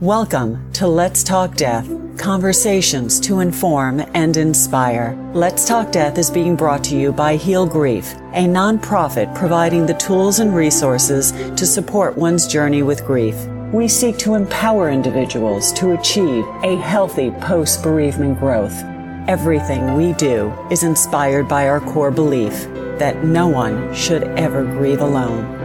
[0.00, 5.18] Welcome to Let's Talk Death conversations to inform and inspire.
[5.34, 9.94] Let's Talk Death is being brought to you by Heal Grief, a nonprofit providing the
[9.94, 13.34] tools and resources to support one's journey with grief.
[13.72, 18.80] We seek to empower individuals to achieve a healthy post bereavement growth.
[19.26, 22.52] Everything we do is inspired by our core belief
[23.00, 25.57] that no one should ever grieve alone.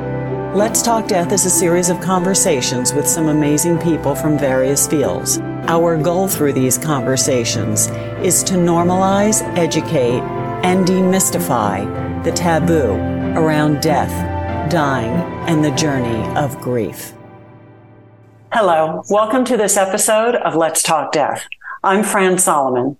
[0.54, 5.40] Let's Talk Death is a series of conversations with some amazing people from various fields.
[5.68, 7.88] Our goal through these conversations
[8.24, 10.22] is to normalize, educate,
[10.64, 12.92] and demystify the taboo
[13.36, 14.12] around death,
[14.70, 15.10] dying,
[15.50, 17.14] and the journey of grief.
[18.52, 21.48] Hello, welcome to this episode of Let's Talk Death.
[21.84, 22.96] I'm Fran Solomon.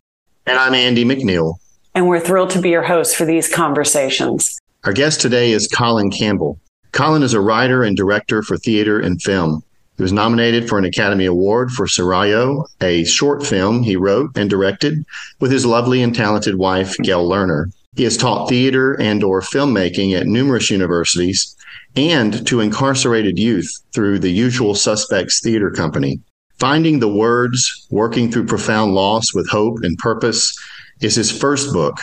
[0.48, 1.58] And I'm Andy McNeil.
[1.94, 4.60] And we're thrilled to be your host for these conversations.
[4.86, 6.60] Our guest today is Colin Campbell.
[6.94, 9.64] Colin is a writer and director for theater and film.
[9.98, 14.48] He was nominated for an Academy Award for Seraglio, a short film he wrote and
[14.48, 15.04] directed
[15.40, 17.66] with his lovely and talented wife, Gail Lerner.
[17.96, 21.56] He has taught theater and or filmmaking at numerous universities
[21.96, 26.20] and to incarcerated youth through the Usual Suspects Theater Company.
[26.60, 30.56] Finding the Words, Working Through Profound Loss with Hope and Purpose
[31.02, 31.98] is his first book,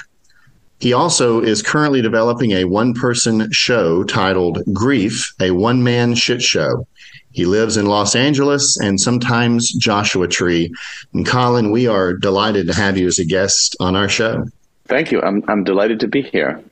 [0.80, 6.42] he also is currently developing a one person show titled Grief, a one man shit
[6.42, 6.86] show.
[7.32, 10.72] He lives in Los Angeles and sometimes Joshua Tree.
[11.12, 14.46] And Colin, we are delighted to have you as a guest on our show.
[14.86, 15.20] Thank you.
[15.22, 16.62] I'm, I'm delighted to be here.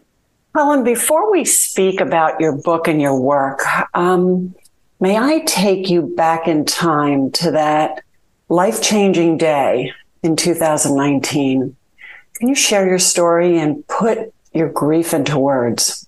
[0.54, 3.60] Colin, before we speak about your book and your work,
[3.94, 4.54] um,
[5.00, 8.02] may I take you back in time to that
[8.48, 11.76] life changing day in 2019?
[12.38, 16.06] Can you share your story and put your grief into words?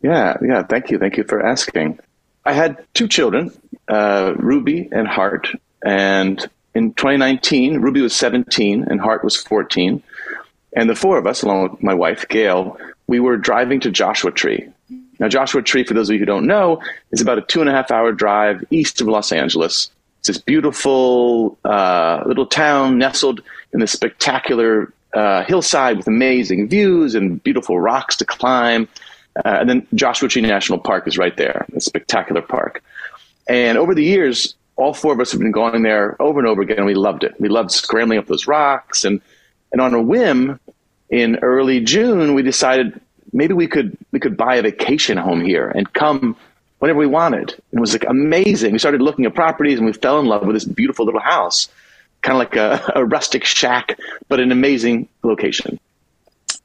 [0.00, 0.62] Yeah, yeah.
[0.62, 0.98] Thank you.
[0.98, 1.98] Thank you for asking.
[2.44, 3.50] I had two children,
[3.88, 5.48] uh, Ruby and Hart.
[5.84, 6.38] And
[6.74, 10.02] in 2019, Ruby was 17 and Hart was 14.
[10.76, 14.30] And the four of us, along with my wife, Gail, we were driving to Joshua
[14.30, 14.68] Tree.
[15.18, 16.80] Now, Joshua Tree, for those of you who don't know,
[17.10, 19.90] is about a two and a half hour drive east of Los Angeles.
[20.20, 27.14] It's this beautiful uh, little town nestled in this spectacular uh, hillside with amazing views
[27.14, 28.88] and beautiful rocks to climb.
[29.44, 32.82] Uh, and then Joshua Tree National Park is right there, a spectacular park.
[33.48, 36.62] And over the years, all four of us have been going there over and over
[36.62, 37.34] again, and we loved it.
[37.40, 39.04] We loved scrambling up those rocks.
[39.04, 39.20] And,
[39.72, 40.58] and on a whim,
[41.10, 43.00] in early June, we decided
[43.32, 46.36] maybe we could we could buy a vacation home here and come
[46.78, 47.50] whenever we wanted.
[47.50, 48.72] And it was like amazing.
[48.72, 51.68] We started looking at properties, and we fell in love with this beautiful little house
[52.24, 53.98] kind of like a, a rustic shack,
[54.28, 55.78] but an amazing location.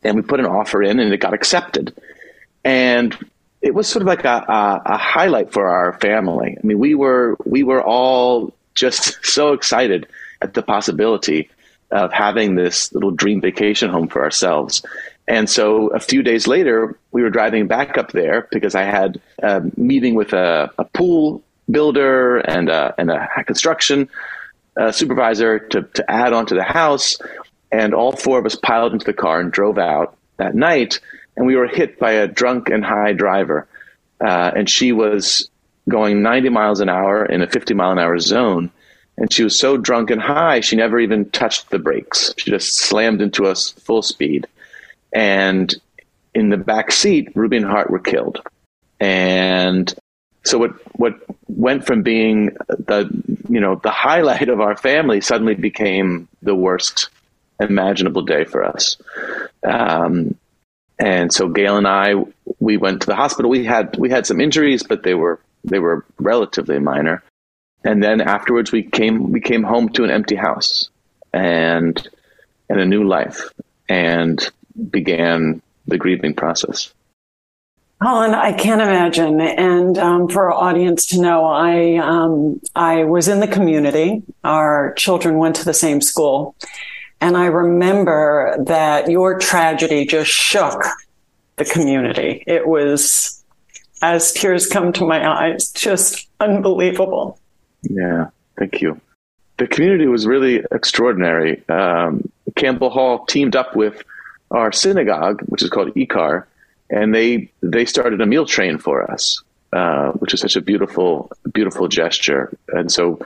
[0.02, 1.94] And we put an offer in and it got accepted.
[2.64, 3.16] And
[3.62, 6.58] it was sort of like a, a, a, highlight for our family.
[6.58, 10.08] I mean, we were we were all just so excited
[10.42, 11.50] at the possibility
[11.92, 14.82] of having this little dream vacation home for ourselves.
[15.28, 19.20] And so a few days later, we were driving back up there because I had
[19.44, 24.10] a meeting with a, a pool builder and a, and a construction
[24.80, 27.18] uh, supervisor to, to add on to the house.
[27.72, 31.00] And all four of us piled into the car and drove out that night.
[31.36, 33.68] And we were hit by a drunk and high driver.
[34.20, 35.50] Uh, and she was
[35.88, 38.72] going 90 miles an hour in a 50 mile an hour zone.
[39.18, 42.34] And she was so drunk and high, she never even touched the brakes.
[42.38, 44.48] She just slammed into us full speed.
[45.14, 45.74] And
[46.34, 48.42] in the back seat, Ruby and Hart were killed.
[49.00, 49.94] And
[50.50, 51.14] so what what
[51.48, 53.10] went from being the
[53.50, 57.10] you know the highlight of our family suddenly became the worst
[57.60, 58.98] imaginable day for us.
[59.64, 60.36] Um,
[60.98, 62.14] and so Gail and I
[62.60, 63.50] we went to the hospital.
[63.52, 67.24] We had we had some injuries, but they were they were relatively minor.
[67.84, 70.90] And then afterwards, we came we came home to an empty house
[71.32, 71.96] and
[72.70, 73.54] and a new life,
[73.88, 74.50] and
[74.90, 76.94] began the grieving process.
[78.02, 79.42] Colin, I can't imagine.
[79.42, 84.24] And um, for our audience to know, I um, I was in the community.
[84.44, 86.56] Our children went to the same school,
[87.20, 90.82] and I remember that your tragedy just shook
[91.58, 92.42] the community.
[92.48, 93.44] It was,
[94.02, 97.38] as tears come to my eyes, just unbelievable.
[97.84, 99.00] Yeah, thank you.
[99.58, 101.68] The community was really extraordinary.
[101.68, 104.02] Um, Campbell Hall teamed up with
[104.52, 106.46] our synagogue, which is called IKAR
[106.90, 109.42] and they they started a meal train for us,
[109.74, 112.52] uh, which is such a beautiful beautiful gesture.
[112.70, 113.20] And so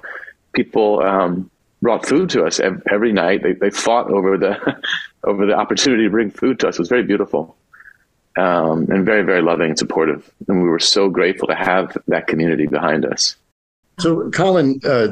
[0.54, 1.50] people um,
[1.82, 3.44] brought food to us every night.
[3.44, 4.82] They they fought over the
[5.24, 6.76] over the opportunity to bring food to us.
[6.76, 7.56] It was very beautiful.
[8.36, 10.28] Um, and very, very loving and supportive.
[10.48, 13.36] And we were so grateful to have that community behind us.
[14.00, 15.10] So, Colin, uh,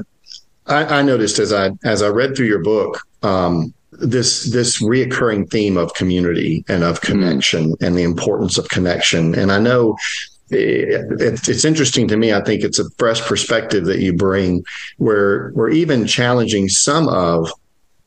[0.65, 5.77] I, noticed as I as I read through your book, um, this this reoccurring theme
[5.77, 7.81] of community and of connection mm.
[7.81, 9.35] and the importance of connection.
[9.35, 9.97] And I know
[10.49, 12.33] it, it's interesting to me.
[12.33, 14.63] I think it's a fresh perspective that you bring,
[14.97, 17.51] where we're even challenging some of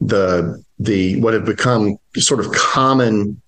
[0.01, 3.41] the the what have become sort of common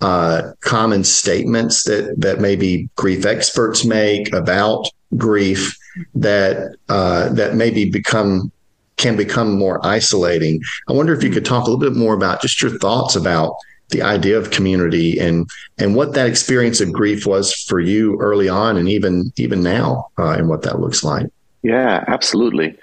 [0.00, 5.76] uh, common statements that that maybe grief experts make about grief
[6.14, 8.50] that uh, that maybe become
[8.96, 10.60] can become more isolating.
[10.88, 13.56] I wonder if you could talk a little bit more about just your thoughts about
[13.90, 15.48] the idea of community and
[15.78, 20.08] and what that experience of grief was for you early on and even even now
[20.18, 21.26] uh, and what that looks like.
[21.62, 22.76] Yeah, absolutely.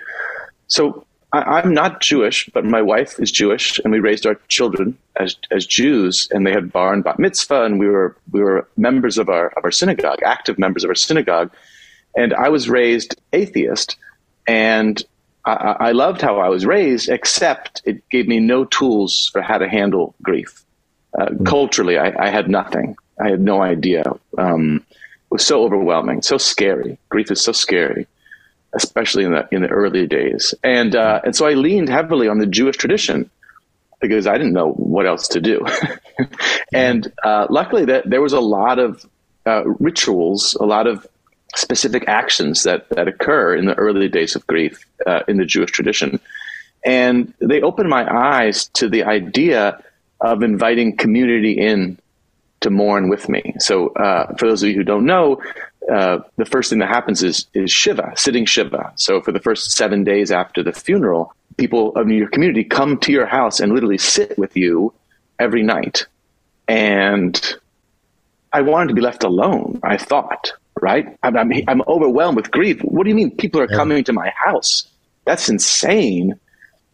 [0.68, 4.98] So I, am not Jewish, but my wife is Jewish, and we raised our children
[5.18, 8.68] as as Jews, and they had bar and bat mitzvah, and we were we were
[8.78, 11.52] members of our of our synagogue, active members of our synagogue,
[12.16, 13.96] and I was raised atheist,
[14.48, 15.04] and
[15.54, 19.58] I, I loved how I was raised, except it gave me no tools for how
[19.58, 20.64] to handle grief.
[21.18, 21.44] Uh, mm-hmm.
[21.46, 22.96] Culturally, I, I, had nothing.
[23.20, 24.04] I had no idea.
[24.38, 26.98] Um, it was so overwhelming, so scary.
[27.10, 28.08] Grief is so scary
[28.74, 30.54] especially in the in the early days.
[30.64, 33.30] And uh, and so I leaned heavily on the Jewish tradition
[34.00, 35.66] because I didn't know what else to do.
[36.74, 39.06] and uh, luckily, that there was a lot of
[39.46, 41.06] uh, rituals, a lot of
[41.56, 45.72] specific actions that that occur in the early days of grief uh, in the Jewish
[45.72, 46.20] tradition,
[46.86, 49.82] and they opened my eyes to the idea
[50.22, 51.98] of inviting community in
[52.62, 53.56] to mourn with me.
[53.60, 55.42] So, uh, for those of you who don't know,
[55.92, 58.92] uh, the first thing that happens is is shiva, sitting shiva.
[58.96, 63.12] So for the first seven days after the funeral, people of your community come to
[63.12, 64.94] your house and literally sit with you
[65.40, 66.06] every night.
[66.68, 67.42] And
[68.54, 69.80] I wanted to be left alone.
[69.84, 71.18] I thought, right?
[71.24, 72.80] I'm, I'm, I'm overwhelmed with grief.
[72.82, 73.76] What do you mean people are yeah.
[73.78, 74.88] coming to my house?
[75.26, 76.40] That's insane.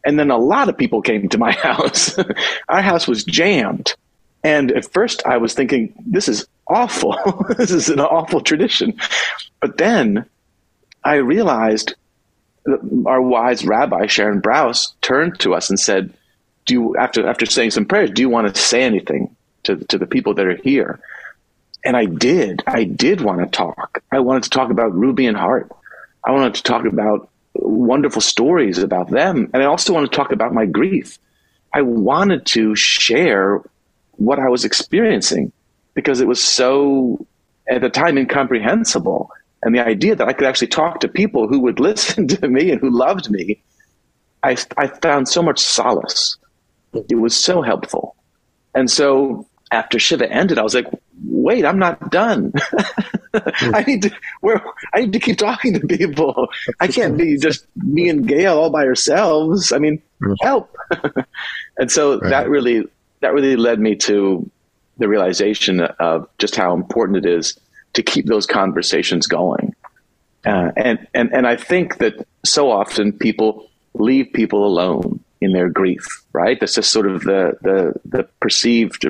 [0.05, 2.17] And then a lot of people came to my house.
[2.69, 3.95] Our house was jammed.
[4.43, 7.17] And at first I was thinking, this is awful.
[7.57, 8.93] this is an awful tradition.
[9.59, 10.25] But then
[11.03, 11.95] I realized
[13.05, 16.13] our wise rabbi, Sharon Brous, turned to us and said,
[16.65, 19.97] do you, after, after saying some prayers, do you want to say anything to, to
[19.97, 20.99] the people that are here?
[21.85, 22.63] And I did.
[22.65, 24.03] I did want to talk.
[24.11, 25.71] I wanted to talk about Ruby and Hart.
[26.23, 29.49] I wanted to talk about wonderful stories about them.
[29.53, 31.19] And I also wanted to talk about my grief.
[31.73, 33.61] I wanted to share
[34.13, 35.51] what I was experiencing
[35.93, 37.25] because it was so
[37.67, 39.29] at the time incomprehensible.
[39.61, 42.71] And the idea that I could actually talk to people who would listen to me
[42.71, 43.61] and who loved me,
[44.41, 46.37] I, I found so much solace.
[46.93, 48.15] It was so helpful.
[48.73, 50.87] And so after Shiva ended, I was like,
[51.25, 52.53] wait, I'm not done.
[53.33, 54.11] I need to
[54.41, 54.63] where
[54.93, 56.47] I need to keep talking to people.
[56.79, 59.71] I can't be just me and Gail all by ourselves.
[59.71, 60.01] I mean,
[60.41, 60.75] help.
[61.77, 62.29] and so right.
[62.29, 62.83] that really
[63.21, 64.49] that really led me to
[64.97, 67.59] the realization of just how important it is
[67.93, 69.75] to keep those conversations going.
[70.45, 75.69] Uh, and, and, and I think that so often people leave people alone in their
[75.69, 76.59] grief, right?
[76.59, 79.05] That's just sort of the, the, the perceived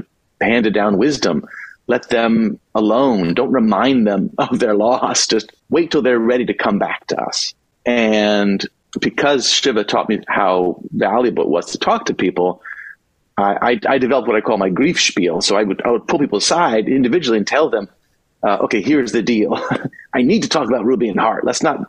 [0.46, 1.46] handed down wisdom.
[1.88, 3.34] Let them alone.
[3.34, 5.28] Don't remind them of their loss.
[5.28, 7.54] Just wait till they're ready to come back to us.
[7.86, 8.66] And
[9.00, 12.62] because Shiva taught me how valuable it was to talk to people,
[13.38, 15.42] I, I, developed what I call my grief spiel.
[15.42, 17.90] So I would, I would pull people aside individually and tell them,
[18.44, 19.60] uh, okay, here's the deal.
[20.14, 21.44] I need to talk about Ruby and Hart.
[21.44, 21.80] Let's not,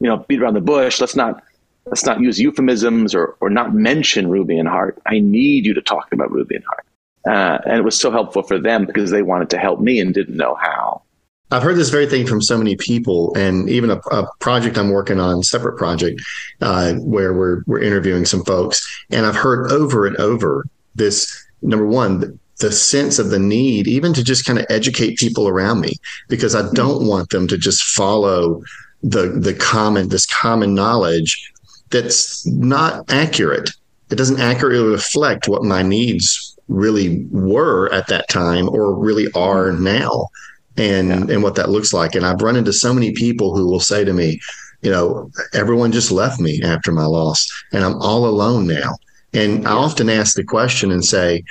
[0.00, 1.00] you know, beat around the bush.
[1.00, 1.42] Let's not,
[1.84, 4.98] let's not use euphemisms or, or not mention Ruby and Hart.
[5.06, 6.85] I need you to talk about Ruby and Hart.
[7.26, 10.14] Uh, and it was so helpful for them because they wanted to help me and
[10.14, 11.02] didn't know how.
[11.50, 14.90] I've heard this very thing from so many people, and even a, a project I'm
[14.90, 16.20] working on, separate project,
[16.60, 20.64] uh, where we're we're interviewing some folks, and I've heard over and over
[20.96, 25.46] this number one the sense of the need even to just kind of educate people
[25.46, 25.92] around me
[26.28, 28.62] because I don't want them to just follow
[29.02, 31.52] the the common this common knowledge
[31.90, 33.70] that's not accurate.
[34.10, 39.70] It doesn't accurately reflect what my needs really were at that time or really are
[39.70, 39.84] mm-hmm.
[39.84, 40.28] now
[40.76, 41.34] and yeah.
[41.34, 42.14] and what that looks like.
[42.14, 44.40] And I've run into so many people who will say to me,
[44.82, 48.96] you know, everyone just left me after my loss and I'm all alone now.
[49.32, 51.44] And I often ask the question and say,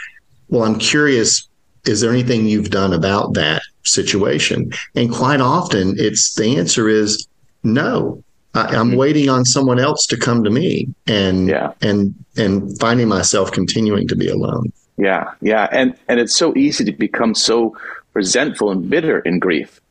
[0.49, 1.47] well, I'm curious,
[1.85, 4.71] is there anything you've done about that situation?
[4.95, 7.27] And quite often it's the answer is
[7.63, 8.23] no.
[8.53, 8.95] I, am mm-hmm.
[8.95, 11.73] waiting on someone else to come to me and yeah.
[11.81, 14.71] and and finding myself continuing to be alone.
[14.97, 15.67] Yeah, yeah.
[15.71, 17.77] And and it's so easy to become so
[18.13, 19.81] resentful and bitter in grief.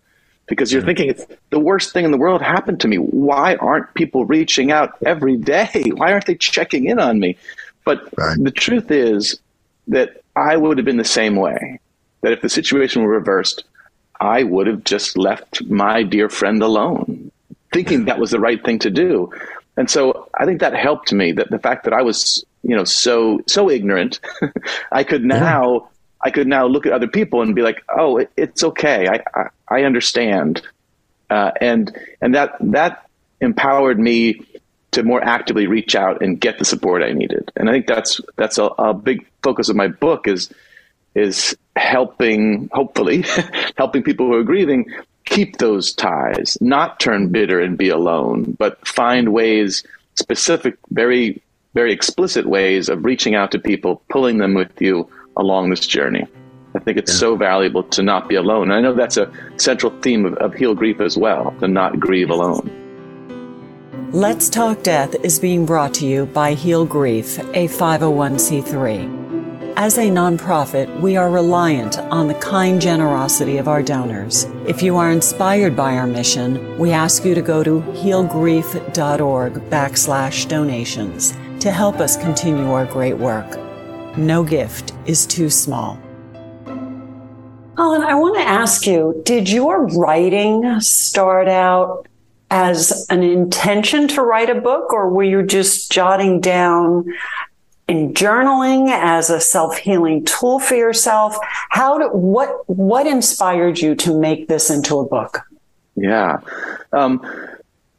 [0.47, 2.97] because you're thinking it's the worst thing in the world happened to me.
[2.97, 5.71] Why aren't people reaching out every day?
[5.95, 7.37] Why aren't they checking in on me?
[7.85, 8.37] But right.
[8.41, 9.41] the truth is
[9.89, 11.81] that I would have been the same way.
[12.23, 13.65] That if the situation were reversed,
[14.21, 17.31] I would have just left my dear friend alone,
[17.73, 19.31] thinking that was the right thing to do.
[19.77, 22.85] And so I think that helped me that the fact that I was, you know,
[22.85, 24.21] so so ignorant,
[24.93, 25.87] I could now yeah.
[26.23, 29.09] I could now look at other people and be like, oh, it, it's okay.
[29.09, 30.63] I I, I understand,
[31.31, 33.07] uh, and and that that
[33.41, 34.41] empowered me
[34.93, 37.51] to more actively reach out and get the support I needed.
[37.57, 40.51] And I think that's that's a, a big focus of my book is
[41.15, 43.25] is helping, hopefully,
[43.77, 44.87] helping people who are grieving
[45.25, 49.83] keep those ties, not turn bitter and be alone, but find ways,
[50.15, 51.43] specific, very,
[51.75, 56.27] very explicit ways of reaching out to people, pulling them with you along this journey.
[56.77, 57.19] I think it's yeah.
[57.19, 58.71] so valuable to not be alone.
[58.71, 62.01] And I know that's a central theme of, of Heal Grief as well, to not
[62.01, 62.81] grieve alone.
[64.13, 69.23] Let's Talk Death is being brought to you by Heal Grief, a 501c3.
[69.77, 74.45] As a nonprofit, we are reliant on the kind generosity of our donors.
[74.69, 80.47] If you are inspired by our mission, we ask you to go to healgrief.org backslash
[80.47, 83.59] donations to help us continue our great work.
[84.19, 85.99] No gift is too small.
[87.75, 92.07] Colin, I want to ask you, did your writing start out
[92.51, 97.07] as an intention to write a book or were you just jotting down
[97.89, 101.37] in journaling as a self-healing tool for yourself
[101.71, 105.41] how did what what inspired you to make this into a book
[105.97, 106.39] yeah
[106.93, 107.21] um,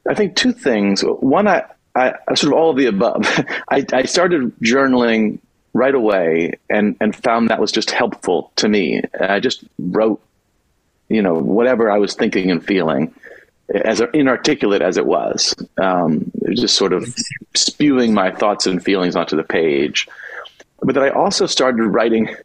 [0.10, 1.64] i think two things one i,
[1.96, 3.26] I sort of all of the above
[3.70, 5.40] I, I started journaling
[5.74, 10.22] right away and and found that was just helpful to me i just wrote
[11.10, 13.14] you know whatever i was thinking and feeling
[13.74, 17.14] as inarticulate as it was, um, just sort of
[17.56, 20.08] spewing my thoughts and feelings onto the page.
[20.82, 22.36] But then I also started writing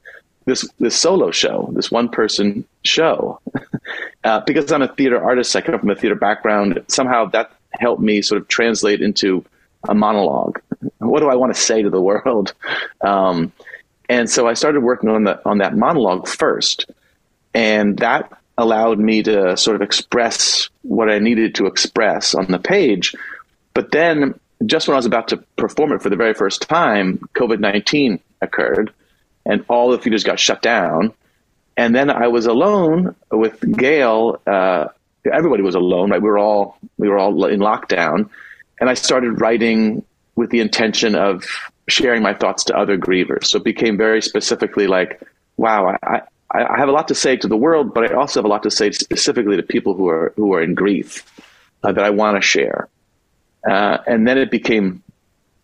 [0.47, 3.40] this this solo show, this one person show,
[4.25, 5.54] uh, because I'm a theater artist.
[5.54, 6.83] I come from a theater background.
[6.88, 7.50] Somehow that
[7.81, 9.45] helped me sort of translate into
[9.89, 10.61] a monologue.
[10.99, 12.55] What do I want to say to the world?
[13.03, 13.51] Um,
[14.11, 16.91] and so I started working on the on that monologue first,
[17.55, 22.59] and that allowed me to sort of express what I needed to express on the
[22.59, 23.15] page.
[23.73, 27.21] But then, just when I was about to perform it for the very first time,
[27.35, 28.93] COVID 19 occurred
[29.47, 31.13] and all the theaters got shut down.
[31.77, 34.41] And then I was alone with Gail.
[34.47, 34.89] Uh,
[35.31, 36.23] everybody was alone, right?
[36.23, 38.29] We were all we were all in lockdown,
[38.81, 40.05] and I started writing
[40.37, 41.45] with the intention of
[41.89, 43.47] sharing my thoughts to other grievers.
[43.47, 45.23] So it became very specifically like,
[45.57, 46.23] wow, I,
[46.53, 48.62] I, have a lot to say to the world, but I also have a lot
[48.62, 51.25] to say specifically to people who are who are in grief
[51.83, 52.89] uh, that I want to share.
[53.69, 55.03] Uh, and then it became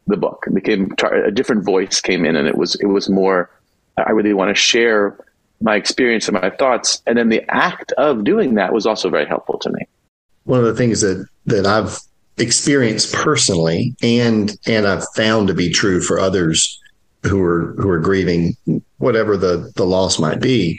[0.06, 0.44] the book.
[0.46, 3.50] It became a different voice came in, and it was it was more.
[3.96, 5.16] I really want to share
[5.60, 9.26] my experience and my thoughts, and then the act of doing that was also very
[9.26, 9.80] helpful to me.
[10.44, 11.98] One of the things that that I've
[12.38, 16.80] experienced personally, and and I've found to be true for others
[17.22, 18.56] who are who are grieving
[18.98, 20.78] whatever the the loss might be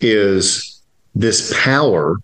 [0.00, 0.82] is
[1.14, 2.18] this power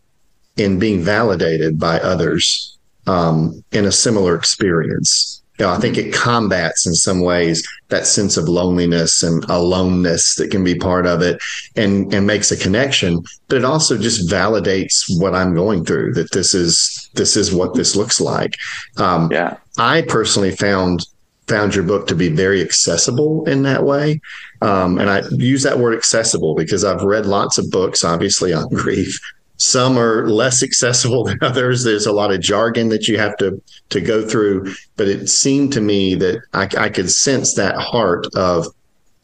[0.57, 5.42] in being validated by others um, in a similar experience.
[5.63, 10.35] You know, I think it combats in some ways that sense of loneliness and aloneness
[10.35, 11.41] that can be part of it
[11.77, 16.33] and, and makes a connection, but it also just validates what I'm going through that
[16.33, 18.57] this is, this is what this looks like.
[18.97, 19.57] Um, yeah.
[19.79, 21.07] I personally found
[21.47, 24.21] found your book to be very accessible in that way.
[24.63, 28.69] Um, and I use that word accessible because I've read lots of books, obviously, on
[28.75, 29.17] grief.
[29.63, 31.85] Some are less accessible than others.
[31.85, 34.75] There's a lot of jargon that you have to to go through.
[34.97, 38.67] But it seemed to me that I, I could sense that heart of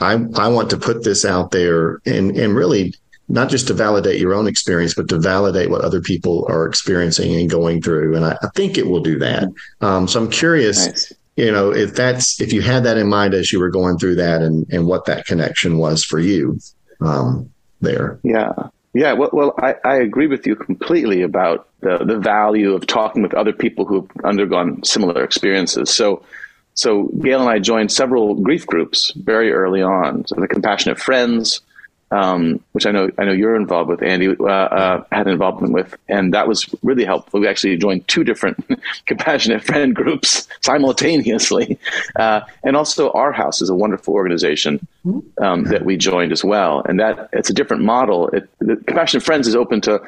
[0.00, 2.94] I I want to put this out there and and really
[3.30, 7.34] not just to validate your own experience, but to validate what other people are experiencing
[7.34, 8.16] and going through.
[8.16, 9.48] And I, I think it will do that.
[9.82, 10.86] Um, so I'm curious.
[10.86, 13.96] Nice you know, if that's if you had that in mind as you were going
[13.96, 16.58] through that, and and what that connection was for you
[17.00, 17.48] um,
[17.80, 18.18] there.
[18.24, 18.52] Yeah,
[18.98, 19.12] yeah.
[19.12, 23.34] Well, well, I, I agree with you completely about the the value of talking with
[23.34, 25.90] other people who've undergone similar experiences.
[25.90, 26.22] So.
[26.74, 30.24] So Gail and I joined several grief groups very early on.
[30.28, 31.60] So the Compassionate Friends,
[32.10, 35.96] um, which I know I know you're involved with, Andy, uh, uh, had involvement with,
[36.08, 37.40] and that was really helpful.
[37.40, 38.64] We actually joined two different
[39.06, 41.78] compassionate friend groups simultaneously,
[42.16, 44.86] uh, and also Our House is a wonderful organization
[45.40, 48.28] um, that we joined as well, and that it's a different model.
[48.28, 50.00] It, the Compassionate Friends is open to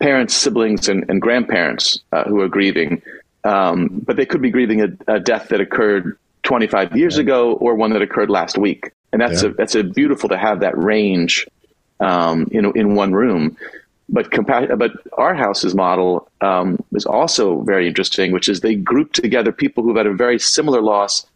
[0.00, 3.02] parents, siblings, and, and grandparents uh, who are grieving,
[3.44, 6.18] um, but they could be grieving a, a, death that occurred
[6.48, 7.22] 25 years yeah.
[7.22, 9.50] ago or one that occurred last week, and that's yeah.
[9.50, 11.46] a that's a beautiful to have that range
[12.00, 13.56] um, in in one room.
[14.08, 19.12] But compa- but our house's model um, is also very interesting, which is they group
[19.12, 21.26] together people who've had a very similar loss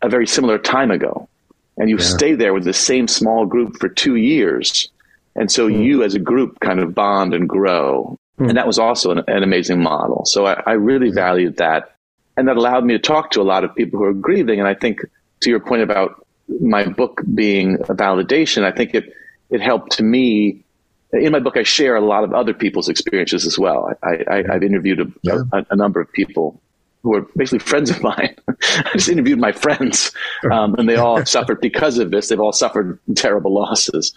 [0.00, 1.28] a very similar time ago,
[1.76, 2.04] and you yeah.
[2.04, 4.88] stay there with the same small group for two years,
[5.36, 5.84] and so mm.
[5.84, 8.18] you as a group kind of bond and grow.
[8.40, 8.48] Mm.
[8.48, 10.24] And that was also an, an amazing model.
[10.24, 11.93] So I, I really valued that,
[12.36, 14.58] and that allowed me to talk to a lot of people who are grieving.
[14.58, 15.00] And I think
[15.40, 16.26] to your point about
[16.60, 19.12] my book being a validation, I think it
[19.50, 20.64] it helped to me
[21.14, 23.92] in my book, I share a lot of other people's experiences as well.
[24.02, 25.42] I, have interviewed a, yeah.
[25.52, 26.60] a, a, number of people
[27.02, 28.34] who are basically friends of mine.
[28.48, 30.12] I just interviewed my friends,
[30.50, 32.28] um, and they all suffered because of this.
[32.28, 34.12] They've all suffered terrible losses.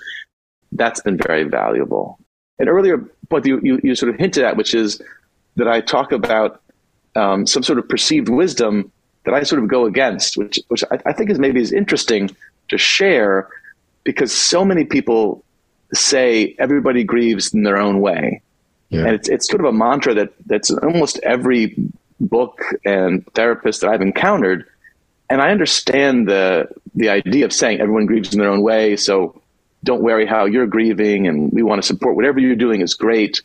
[0.71, 2.19] That's been very valuable.
[2.59, 5.01] And earlier, what you, you, you sort of hinted at, which is
[5.57, 6.62] that I talk about
[7.17, 8.91] um, some sort of perceived wisdom
[9.25, 12.29] that I sort of go against, which which I, I think is maybe is interesting
[12.69, 13.50] to share
[14.03, 15.43] because so many people
[15.93, 18.41] say everybody grieves in their own way.
[18.89, 19.01] Yeah.
[19.01, 21.75] And it's, it's sort of a mantra that that's almost every
[22.19, 24.65] book and therapist that I've encountered.
[25.29, 28.95] And I understand the the idea of saying everyone grieves in their own way.
[28.95, 29.41] So
[29.83, 33.41] don't worry how you're grieving and we want to support whatever you're doing is great.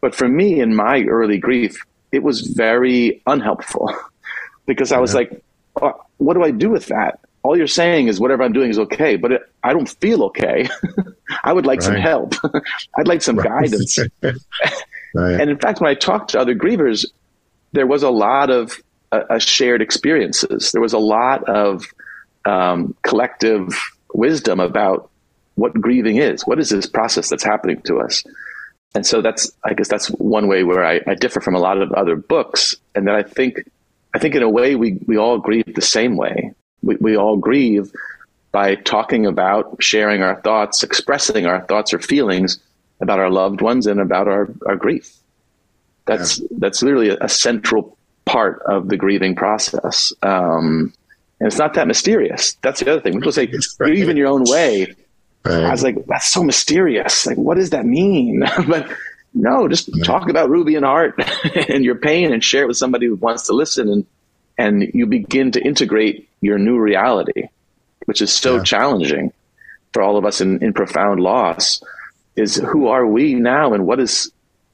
[0.00, 1.76] But for me in my early grief,
[2.16, 3.94] it was very unhelpful
[4.66, 5.18] because I was yeah.
[5.18, 5.42] like,
[5.80, 7.20] oh, what do I do with that?
[7.46, 10.68] all you're saying is whatever I'm doing is okay, but it, I don't feel okay.
[11.44, 11.86] I would like right.
[11.86, 12.34] some help.
[12.98, 13.48] I'd like some right.
[13.48, 13.98] guidance.
[15.14, 15.40] right.
[15.40, 17.06] And in fact, when I talked to other grievers,
[17.70, 18.72] there was a lot of
[19.12, 20.72] uh, uh, shared experiences.
[20.72, 21.84] There was a lot of
[22.44, 23.68] um, collective
[24.12, 25.08] wisdom about
[25.54, 26.44] what grieving is.
[26.46, 28.24] What is this process that's happening to us?
[28.94, 31.82] And so that's, I guess, that's one way where I, I differ from a lot
[31.82, 33.58] of other books, and that I think,
[34.14, 36.54] I think in a way we we all grieve the same way
[36.86, 37.92] we, we all grieve
[38.52, 42.58] by talking about sharing our thoughts, expressing our thoughts or feelings
[43.00, 45.14] about our loved ones and about our, our grief.
[46.06, 46.46] That's yeah.
[46.58, 50.12] that's literally a, a, central part of the grieving process.
[50.22, 50.94] Um,
[51.40, 52.54] and it's not that mysterious.
[52.62, 53.14] That's the other thing.
[53.14, 53.62] People say right.
[53.78, 54.94] grieve in your own way.
[55.46, 55.64] Right.
[55.64, 57.26] I was like, that's so mysterious.
[57.26, 58.40] Like, what does that mean?
[58.68, 58.90] but
[59.34, 60.04] no, just right.
[60.04, 61.14] talk about Ruby and Hart
[61.68, 64.06] and your pain and share it with somebody who wants to listen and
[64.58, 67.48] and you begin to integrate your new reality,
[68.06, 68.62] which is so yeah.
[68.62, 69.32] challenging
[69.92, 71.82] for all of us in, in profound loss.
[72.36, 74.30] Is who are we now, and what is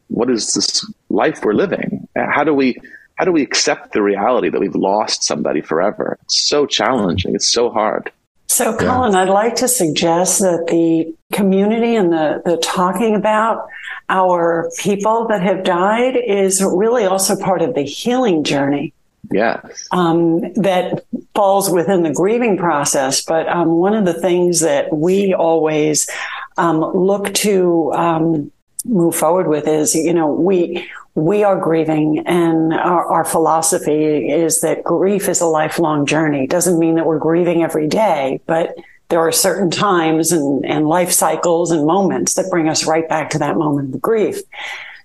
[0.09, 2.09] what is this life we're living?
[2.17, 2.77] Uh, how do we
[3.17, 6.19] how do we accept the reality that we've lost somebody forever?
[6.23, 7.35] It's so challenging.
[7.35, 8.11] It's so hard.
[8.53, 9.23] So, Colin, yeah.
[9.23, 13.67] I'd like to suggest that the community and the, the talking about
[14.09, 18.93] our people that have died is really also part of the healing journey
[19.31, 19.89] Yes.
[19.91, 23.23] Um, that falls within the grieving process.
[23.23, 26.09] But um, one of the things that we always
[26.57, 28.53] um, look to um,
[28.85, 34.63] move forward with is, you know, we we are grieving, and our, our philosophy is
[34.63, 36.47] that grief is a lifelong journey.
[36.47, 38.75] Doesn't mean that we're grieving every day, but
[39.09, 43.29] there are certain times and, and life cycles and moments that bring us right back
[43.31, 44.41] to that moment of grief.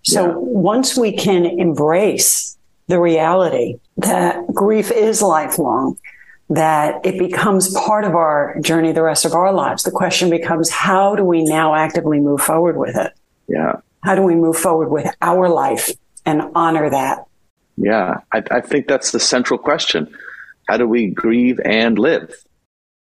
[0.04, 0.34] So yeah.
[0.38, 5.98] once we can embrace the reality that grief is lifelong,
[6.50, 9.84] that it becomes part of our journey the rest of our lives.
[9.84, 13.12] The question becomes, how do we now actively move forward with it?
[13.48, 13.78] Yeah.
[14.04, 15.92] How do we move forward with our life
[16.26, 17.26] and honor that?
[17.78, 20.14] Yeah, I, I think that's the central question.
[20.68, 22.34] How do we grieve and live?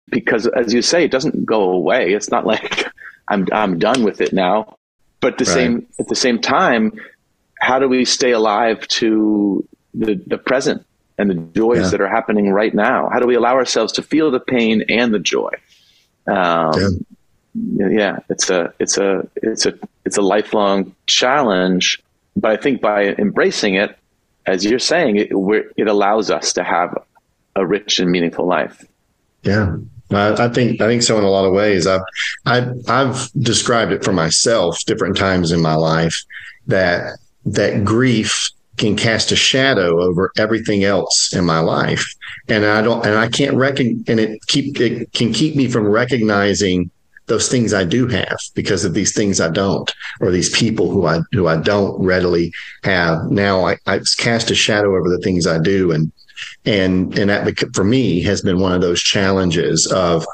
[0.09, 2.13] Because as you say, it doesn't go away.
[2.13, 2.87] It's not like
[3.27, 4.77] I'm I'm done with it now.
[5.21, 5.53] But the right.
[5.53, 6.99] same at the same time,
[7.59, 10.85] how do we stay alive to the, the present
[11.17, 11.89] and the joys yeah.
[11.89, 13.09] that are happening right now?
[13.09, 15.51] How do we allow ourselves to feel the pain and the joy?
[16.27, 17.05] Um,
[17.55, 18.19] yeah.
[18.29, 19.73] it's a it's a it's a
[20.05, 22.01] it's a lifelong challenge,
[22.35, 23.97] but I think by embracing it,
[24.45, 25.29] as you're saying, it
[25.77, 26.97] it allows us to have
[27.55, 28.83] a rich and meaningful life.
[29.43, 29.77] Yeah,
[30.11, 31.87] I, I, think I think so in a lot of ways.
[31.87, 32.01] I've,
[32.45, 36.17] I've I've described it for myself different times in my life
[36.67, 42.03] that that grief can cast a shadow over everything else in my life
[42.47, 45.85] and i don't and i can't reckon and it keep it can keep me from
[45.85, 46.89] recognizing
[47.27, 51.05] those things i do have because of these things i don't or these people who
[51.05, 52.51] i who i don't readily
[52.83, 56.11] have now i, I cast a shadow over the things i do and
[56.65, 60.25] and and that for me has been one of those challenges of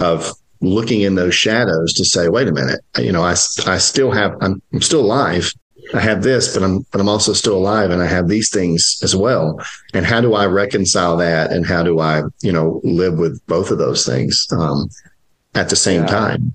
[0.00, 3.32] of looking in those shadows to say wait a minute you know i
[3.66, 5.52] i still have i'm, I'm still alive
[5.94, 8.98] I have this, but I'm but I'm also still alive and I have these things
[9.02, 9.58] as well.
[9.94, 11.50] And how do I reconcile that?
[11.50, 14.88] And how do I, you know, live with both of those things um,
[15.58, 16.06] at the same Yeah.
[16.06, 16.54] time?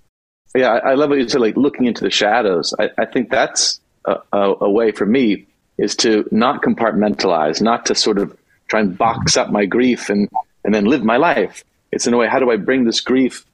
[0.55, 2.73] Yeah, I, love what you said, like looking into the shadows.
[2.79, 5.47] I, I think that's a, a, a way for me
[5.79, 8.37] is to not compartmentalize, not to sort of
[8.67, 10.29] try and box up my grief and,
[10.63, 11.63] and then live my life.
[11.91, 13.45] It's in a way, how do I bring this grief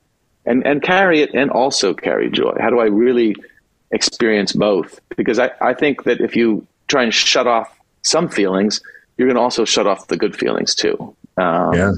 [0.45, 2.55] and, and carry it and also carry joy?
[2.59, 3.33] How do I really
[3.91, 4.99] experience both?
[5.15, 8.81] Because I, I think that if you try and shut off some feelings,
[9.17, 11.15] you're going to also shut off the good feelings too.
[11.37, 11.91] Um, Yeah.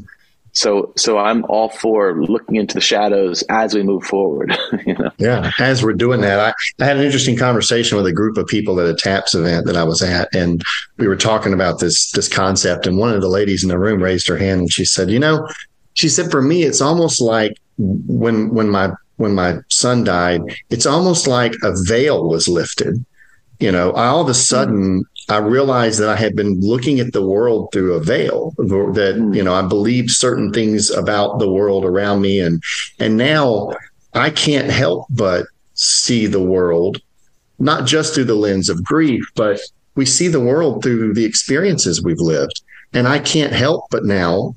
[0.54, 4.58] So, so I'm all for looking into the shadows as we move forward.
[4.86, 5.52] you know, Yeah.
[5.60, 8.80] As we're doing that, I, I had an interesting conversation with a group of people
[8.80, 10.64] at a TAPS event that I was at, and
[10.98, 12.86] we were talking about this this concept.
[12.86, 15.20] And one of the ladies in the room raised her hand and she said, "You
[15.20, 15.48] know,"
[15.94, 20.86] she said, "For me, it's almost like when when my when my son died, it's
[20.86, 23.06] almost like a veil was lifted.
[23.60, 24.34] You know, all of a hmm.
[24.34, 29.15] sudden." I realized that I had been looking at the world through a veil that,
[29.17, 29.34] hmm.
[29.34, 32.39] you know, I believed certain things about the world around me.
[32.39, 32.62] And,
[33.00, 33.72] and now
[34.13, 37.02] I can't help but see the world,
[37.60, 39.60] not just through the lens of grief, but
[39.96, 42.62] we see the world through the experiences we've lived.
[42.94, 44.56] And I can't help but now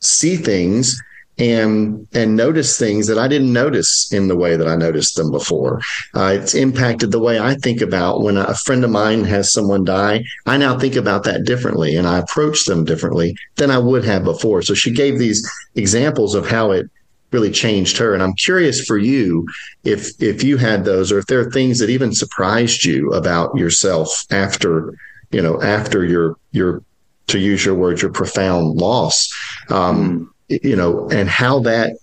[0.00, 1.00] see things
[1.40, 5.30] and and notice things that I didn't notice in the way that I noticed them
[5.30, 5.80] before.
[6.14, 9.84] Uh, it's impacted the way I think about when a friend of mine has someone
[9.84, 10.22] die.
[10.46, 14.22] I now think about that differently, and I approach them differently than I would have
[14.22, 14.60] before.
[14.62, 16.90] So she gave these examples of how it
[17.32, 19.46] really changed her, and I'm curious for you
[19.84, 23.56] if if you had those, or if there are things that even surprised you about
[23.56, 24.92] yourself after
[25.30, 26.82] you know after your your
[27.28, 29.28] to use your words your profound loss.
[29.70, 31.96] Um, you know, and how that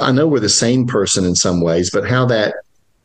[0.00, 2.54] I know we're the same person in some ways, but how that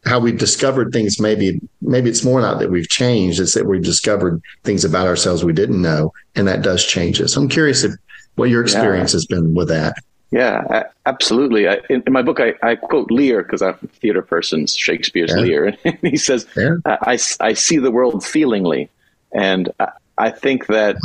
[0.06, 3.84] how we've discovered things maybe maybe it's more not that we've changed, it's that we've
[3.84, 7.36] discovered things about ourselves we didn't know, and that does change us.
[7.38, 7.94] I'm curious if
[8.36, 9.96] what your experience has been with that.
[10.32, 11.68] Yeah, absolutely.
[11.68, 15.32] I, in, in my book, I, I quote Lear because I'm a theater person, Shakespeare's
[15.32, 15.42] Yeah.
[15.42, 15.78] Lear.
[15.86, 16.78] And he says, Yeah.
[16.86, 18.90] I, I see the world feelingly.
[19.32, 20.98] And I, I think that,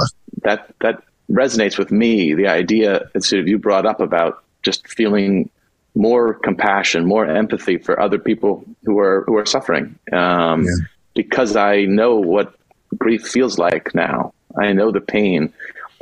[0.44, 2.34] that that resonates with me.
[2.34, 5.50] The idea that sort of you brought up about just feeling
[5.94, 10.70] more compassion, more empathy for other people who are who are suffering, um, Yeah.
[11.14, 12.54] because I know what
[12.96, 14.32] grief feels like now.
[14.56, 15.52] I know the pain,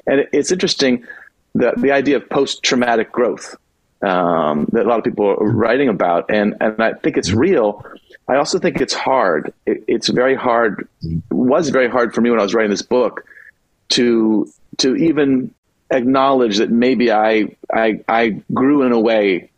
[0.06, 1.04] and it's interesting
[1.54, 3.56] the the idea of post traumatic growth
[4.02, 7.84] um, that a lot of people are writing about, and and I think it's real.
[8.28, 9.52] I also think it's hard.
[9.66, 10.86] It, it's very hard.
[11.30, 13.24] Was very hard for me when I was writing this book
[13.90, 15.52] to to even
[15.90, 19.50] acknowledge that maybe I I, I grew in a way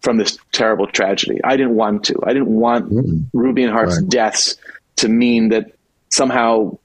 [0.00, 1.40] from this terrible tragedy.
[1.44, 2.18] I didn't want to.
[2.24, 3.26] I didn't want Mm.
[3.32, 4.10] Ruby and Hart's Right.
[4.10, 4.56] deaths
[4.96, 5.72] to mean that
[6.10, 6.76] somehow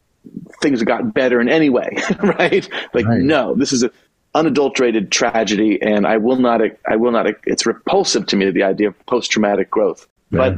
[0.62, 1.90] things got better in any way,
[2.24, 2.68] right?
[2.94, 3.22] Like Right.
[3.22, 3.92] no, this is an
[4.36, 6.62] unadulterated tragedy, and I will not.
[6.88, 7.26] I will not.
[7.46, 10.58] It's repulsive to me the idea of post traumatic growth, but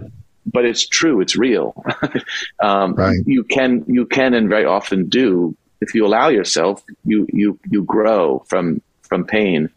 [0.51, 1.21] but it's true.
[1.21, 1.81] It's real.
[2.59, 3.17] um, Right.
[3.25, 6.83] You can you can and very often do if you allow yourself.
[7.05, 9.69] You you you grow from from pain.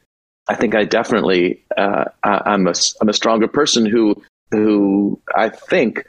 [0.48, 6.04] I think I definitely uh, I'm a I'm a stronger person who who I think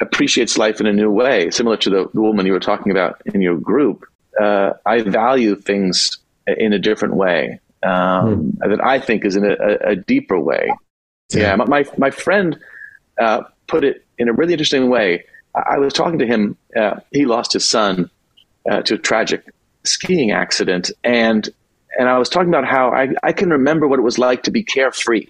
[0.00, 3.20] appreciates life in a new way, similar to the, the woman you were talking about
[3.26, 4.04] in your group.
[4.40, 9.56] Uh, I value things in a different way um, that I think is in a,
[9.60, 10.70] a, a deeper way.
[11.32, 12.58] Yeah, my my, my friend
[13.18, 15.24] uh, put it in a really interesting way.
[15.54, 16.56] I, I was talking to him.
[16.76, 18.10] Uh, he lost his son
[18.70, 19.44] uh, to a tragic
[19.84, 21.48] skiing accident, and
[21.98, 24.50] and I was talking about how I, I can remember what it was like to
[24.50, 25.26] be carefree,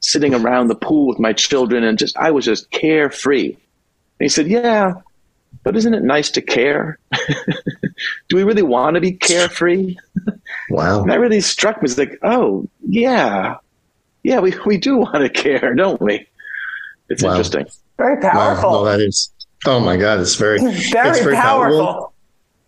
[0.00, 3.48] sitting around the pool with my children, and just I was just carefree.
[3.52, 4.94] And he said, "Yeah,
[5.64, 6.98] but isn't it nice to care?
[8.28, 9.96] Do we really want to be carefree?"
[10.70, 11.02] Wow.
[11.02, 11.86] And that really struck me.
[11.86, 13.56] It's like, oh yeah,
[14.22, 16.26] yeah, we we do want to care, don't we?
[17.08, 17.30] It's Wow.
[17.30, 17.66] interesting.
[17.98, 18.30] Very Wow.
[18.32, 18.70] powerful.
[18.70, 19.30] Well, that is.
[19.66, 20.58] Oh my God, it's very
[20.90, 21.78] very, it's very powerful.
[21.78, 22.14] Well,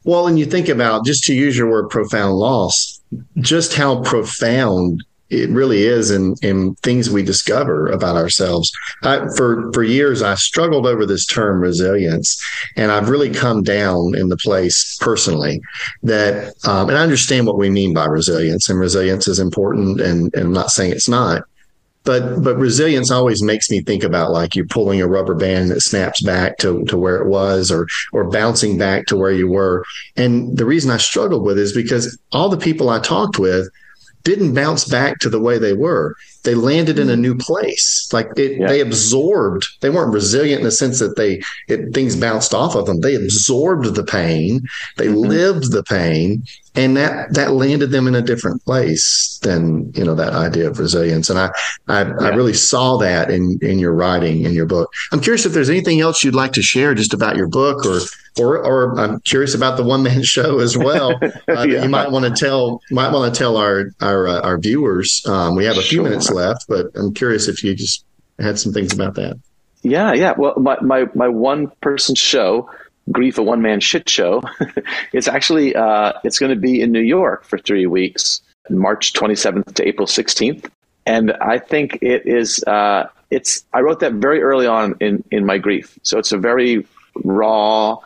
[0.09, 2.99] well, and you think about just to use your word profound loss,
[3.41, 8.73] just how profound it really is in, in things we discover about ourselves.
[9.03, 12.43] I, for for years, I struggled over this term resilience,
[12.75, 15.61] and I've really come down in the place personally
[16.05, 20.33] that, um, and I understand what we mean by resilience, and resilience is important, and,
[20.33, 21.43] and I'm not saying it's not.
[22.09, 25.83] But but resilience always makes me think about like you pulling a rubber band that
[25.83, 29.85] snaps back to, to where it was or or bouncing back to where you were.
[30.17, 33.69] And the reason I struggled with it is because all the people I talked with
[34.25, 36.15] didn't bounce back to the way they were.
[36.49, 38.09] They landed in a new place.
[38.11, 38.69] Like it, yeah.
[38.69, 39.69] they absorbed.
[39.83, 43.01] They weren't resilient in the sense that they it, things bounced off of them.
[43.01, 44.63] They absorbed the pain.
[44.97, 45.29] They mm-hmm.
[45.29, 50.15] lived the pain, and that that landed them in a different place than you know
[50.15, 51.29] that idea of resilience.
[51.29, 51.51] And I
[51.87, 52.15] I, yeah.
[52.23, 54.91] I really saw that in in your writing in your book.
[55.13, 58.01] I'm curious if there's anything else you'd like to share just about your book or
[58.39, 61.19] or, or I'm curious about the one man show as well.
[61.23, 61.31] Uh,
[61.69, 61.83] yeah.
[61.83, 65.23] You might want to tell might want to tell our our uh, our viewers.
[65.27, 66.05] Um, we have a few sure.
[66.05, 68.05] minutes left, but I'm curious if you just
[68.39, 69.39] had some things about that.
[69.83, 70.35] Yeah, yeah.
[70.37, 72.71] Well, my my, my one person show,
[73.13, 74.43] Grief, a one man shit show.
[75.13, 79.75] it's actually uh, it's going to be in New York for three weeks, March 27th
[79.75, 80.71] to April 16th,
[81.07, 82.63] and I think it is.
[82.65, 86.39] Uh, it's I wrote that very early on in in my grief, so it's a
[86.39, 86.87] very
[87.25, 87.99] raw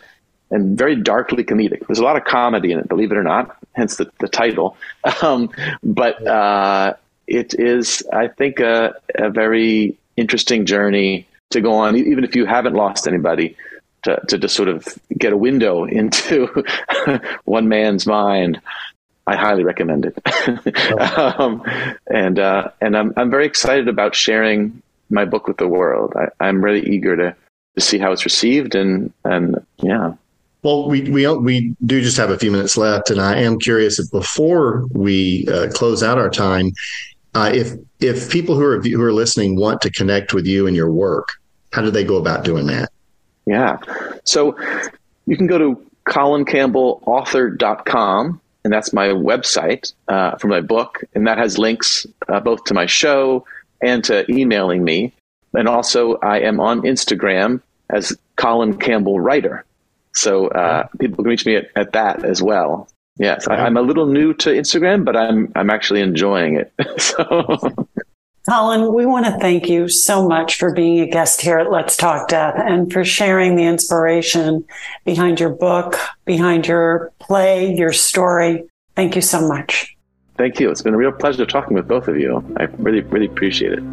[0.53, 1.87] and very darkly comedic.
[1.87, 4.77] There's a lot of comedy in it, believe it or not, hence the, the title.
[5.23, 5.51] Um,
[5.83, 6.95] but uh,
[7.33, 12.45] it is, I think, a, a, very interesting journey to go on, even if you
[12.45, 13.57] haven't lost anybody,
[14.03, 16.64] to, to just sort of get a window into
[17.45, 18.61] one man's mind.
[19.27, 20.99] I highly recommend it.
[21.18, 21.62] um,
[22.09, 26.12] and uh, and I'm, I'm very excited about sharing my book with the world.
[26.16, 27.37] I, I'm really eager to,
[27.77, 30.14] to see how it's received and, and yeah,
[30.62, 33.99] well, we we we do just have a few minutes left, and I am curious
[33.99, 36.73] if before we uh, close out our time,
[37.35, 40.77] uh, if if people who are who are listening want to connect with you and
[40.77, 41.29] your work,
[41.73, 42.90] how do they go about doing that?
[43.47, 43.79] Yeah,
[44.25, 44.57] so
[45.27, 51.38] you can go to colincampbellauthor.com, and that's my website uh, for my book, and that
[51.38, 53.47] has links uh, both to my show
[53.83, 55.12] and to emailing me,
[55.55, 59.64] and also I am on Instagram as Colin Campbell Writer.
[60.14, 62.88] So uh, people can reach me at, at that as well.
[63.18, 66.72] Yes, I, am a little new to Instagram, but I'm I'm actually enjoying it.
[67.01, 67.59] so.
[68.48, 71.96] Colin, we want to thank you so much for being a guest here at Let's
[71.96, 74.64] Talk Death and for sharing the inspiration
[75.05, 78.64] behind your book, behind your play, your story.
[78.96, 79.96] Thank you so much.
[80.37, 80.70] Thank you.
[80.70, 82.44] It's been a real pleasure talking with both of you.
[82.57, 83.85] I really, really appreciate it.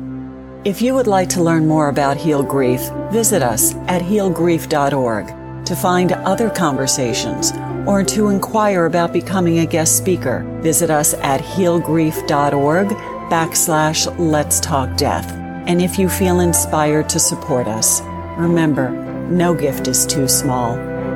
[0.66, 5.76] If you would like to learn more about Heal Grief, visit us at healgrief.org to
[5.76, 7.52] find other conversations
[7.88, 12.88] or to inquire about becoming a guest speaker, visit us at healgrief.org
[13.30, 15.32] backslash let's talk death.
[15.68, 18.02] And if you feel inspired to support us,
[18.38, 18.90] remember,
[19.30, 20.76] no gift is too small.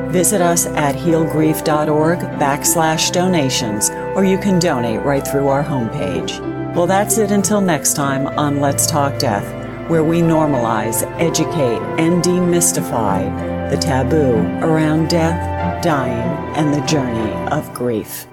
[0.09, 6.39] Visit us at healgrief.org backslash donations, or you can donate right through our homepage.
[6.75, 9.45] Well, that's it until next time on Let's Talk Death,
[9.89, 17.73] where we normalize, educate, and demystify the taboo around death, dying, and the journey of
[17.73, 18.27] grief.